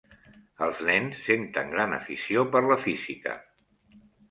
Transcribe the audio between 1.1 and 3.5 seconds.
senten gran afició per la Física.